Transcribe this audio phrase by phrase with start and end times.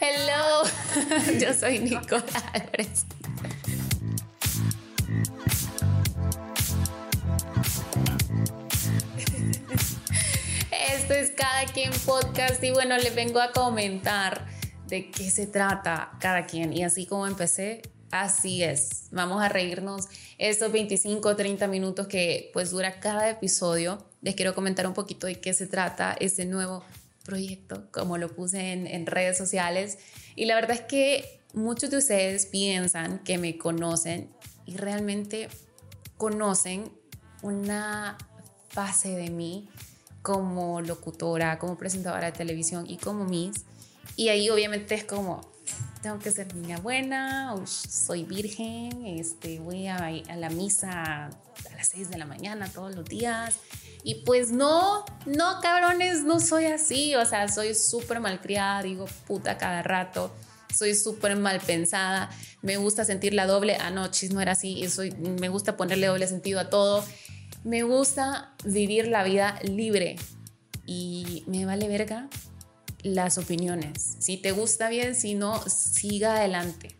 [0.00, 0.64] Hello,
[1.40, 3.06] yo soy Nicola Álvarez.
[10.72, 14.46] Esto es Cada quien podcast y bueno, les vengo a comentar
[14.88, 16.72] de qué se trata cada quien.
[16.72, 19.06] Y así como empecé, así es.
[19.12, 20.06] Vamos a reírnos
[20.38, 24.04] estos 25 o 30 minutos que pues dura cada episodio.
[24.20, 26.82] Les quiero comentar un poquito de qué se trata este nuevo
[27.26, 29.98] proyecto, como lo puse en, en redes sociales.
[30.36, 34.30] Y la verdad es que muchos de ustedes piensan que me conocen
[34.64, 35.48] y realmente
[36.16, 36.90] conocen
[37.42, 38.16] una
[38.68, 39.68] fase de mí
[40.22, 43.64] como locutora, como presentadora de televisión y como Miss.
[44.16, 45.40] Y ahí obviamente es como,
[46.02, 51.88] tengo que ser niña buena, soy virgen, este, voy a, a la misa a las
[51.88, 53.56] 6 de la mañana todos los días.
[54.06, 57.16] Y pues no, no, cabrones, no soy así.
[57.16, 60.32] O sea, soy súper malcriada, digo puta cada rato.
[60.72, 62.30] Soy súper mal pensada.
[62.62, 63.76] Me gusta sentir la doble.
[63.80, 64.88] Ah, no, chis, no era así.
[64.88, 67.04] Soy, me gusta ponerle doble sentido a todo.
[67.64, 70.14] Me gusta vivir la vida libre.
[70.86, 72.28] Y me vale verga
[73.02, 74.18] las opiniones.
[74.20, 76.96] Si te gusta bien, si no, siga adelante.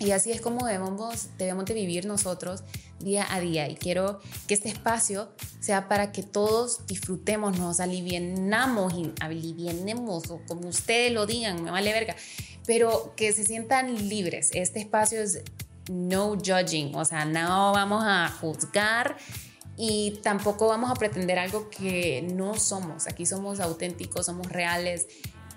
[0.00, 2.64] Y así es como debemos, debemos de vivir nosotros
[3.02, 3.68] día a día.
[3.68, 10.68] Y quiero que este espacio sea para que todos disfrutemos, nos alivienamos alivienemos, o como
[10.68, 12.16] ustedes lo digan, me vale verga,
[12.66, 14.50] pero que se sientan libres.
[14.52, 15.42] Este espacio es
[15.90, 19.16] no judging, o sea, no vamos a juzgar
[19.76, 23.06] y tampoco vamos a pretender algo que no somos.
[23.06, 25.08] Aquí somos auténticos, somos reales,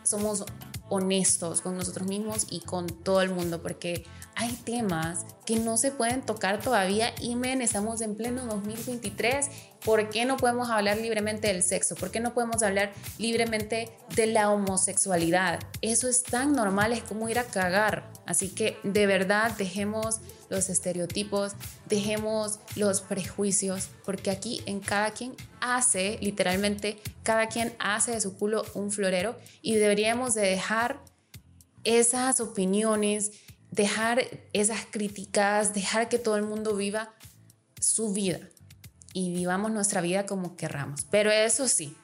[0.03, 0.45] somos
[0.89, 4.05] honestos con nosotros mismos y con todo el mundo, porque
[4.36, 9.47] hay temas que no se pueden tocar todavía y men, estamos en pleno 2023.
[9.83, 11.95] ¿Por qué no podemos hablar libremente del sexo?
[11.95, 15.59] ¿Por qué no podemos hablar libremente de la homosexualidad?
[15.81, 18.11] Eso es tan normal, es como ir a cagar.
[18.25, 20.19] Así que de verdad dejemos
[20.50, 21.53] los estereotipos,
[21.88, 28.38] dejemos los prejuicios, porque aquí en cada quien hace, literalmente, cada quien hace de su
[28.38, 31.00] culo un florero y deberíamos de dejar
[31.84, 33.31] esas opiniones,
[33.75, 37.13] dejar esas críticas, dejar que todo el mundo viva
[37.80, 38.40] su vida
[39.13, 41.06] y vivamos nuestra vida como querramos.
[41.12, 41.96] Pero eso sí,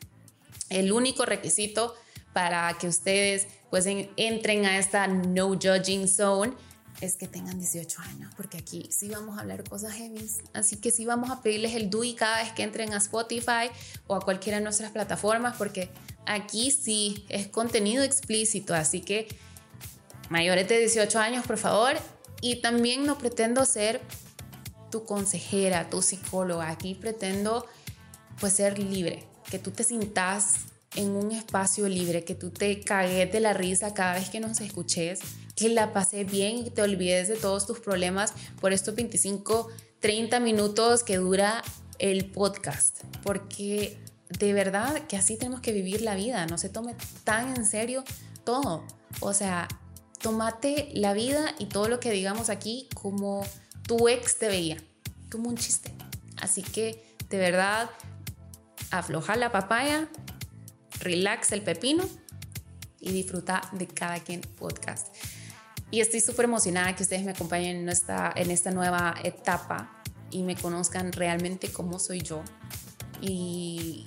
[0.69, 1.95] el único requisito
[2.33, 6.53] para que ustedes pues entren a esta no judging zone
[6.99, 10.29] es que tengan 18 años, porque aquí sí vamos a hablar cosas heavy.
[10.53, 13.71] Así que sí vamos a pedirles el DUI cada vez que entren a Spotify
[14.07, 15.89] o a cualquiera de nuestras plataformas, porque
[16.25, 18.75] aquí sí es contenido explícito.
[18.75, 19.27] Así que
[20.31, 21.95] mayores de 18 años, por favor.
[22.41, 24.01] Y también no pretendo ser
[24.89, 26.69] tu consejera, tu psicóloga.
[26.69, 27.67] Aquí pretendo
[28.39, 30.55] pues ser libre, que tú te sintas
[30.95, 34.59] en un espacio libre, que tú te cagues de la risa cada vez que nos
[34.61, 35.19] escuches,
[35.55, 39.69] que la pases bien y que te olvides de todos tus problemas por estos 25,
[39.99, 41.61] 30 minutos que dura
[41.99, 43.97] el podcast, porque
[44.39, 48.03] de verdad que así tenemos que vivir la vida, no se tome tan en serio
[48.43, 48.83] todo.
[49.19, 49.67] O sea,
[50.21, 53.45] tómate la vida y todo lo que digamos aquí como
[53.83, 54.77] tu ex te veía,
[55.31, 55.91] como un chiste.
[56.37, 57.89] Así que de verdad,
[58.91, 60.09] afloja la papaya,
[60.99, 62.07] relax el pepino
[62.99, 64.19] y disfruta de cada
[64.57, 65.15] podcast.
[65.89, 70.43] Y estoy súper emocionada que ustedes me acompañen en esta, en esta nueva etapa y
[70.43, 72.43] me conozcan realmente cómo soy yo.
[73.21, 74.05] Y,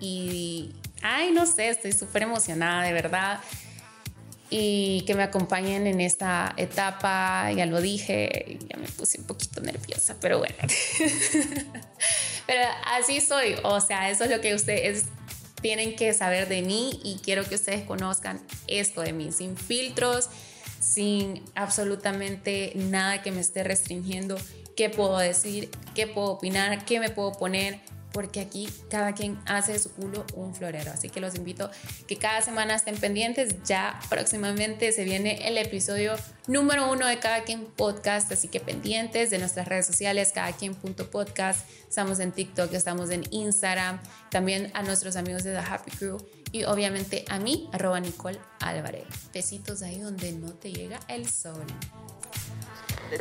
[0.00, 3.40] y ay, no sé, estoy súper emocionada, de verdad
[4.50, 9.60] y que me acompañen en esta etapa, ya lo dije, ya me puse un poquito
[9.60, 10.56] nerviosa, pero bueno.
[12.46, 12.60] pero
[12.96, 15.06] así soy, o sea, eso es lo que ustedes
[15.60, 20.28] tienen que saber de mí y quiero que ustedes conozcan esto de mí, sin filtros,
[20.78, 24.36] sin absolutamente nada que me esté restringiendo.
[24.76, 27.80] Qué puedo decir, qué puedo opinar, qué me puedo poner,
[28.14, 30.92] porque aquí cada quien hace de su culo un florero.
[30.92, 31.68] Así que los invito
[32.06, 33.56] que cada semana estén pendientes.
[33.64, 36.14] Ya próximamente se viene el episodio
[36.46, 41.68] número uno de Cada quien podcast, así que pendientes de nuestras redes sociales, cada quien.podcast.
[41.88, 44.00] Estamos en TikTok, estamos en Instagram,
[44.30, 49.06] también a nuestros amigos de The Happy Crew y obviamente a mí, arroba Nicole Álvarez.
[49.32, 51.66] Besitos ahí donde no te llega el sol.
[53.10, 53.18] The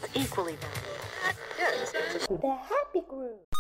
[2.47, 3.52] Happy Crew.